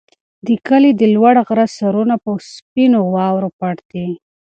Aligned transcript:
د 0.47 0.49
کلي 0.67 0.91
د 0.95 1.01
لوړ 1.15 1.35
غره 1.47 1.65
سرونه 1.77 2.15
په 2.23 2.31
سپینو 2.53 2.99
واورو 3.13 3.49
پټ 3.59 3.77
دي. 3.91 4.07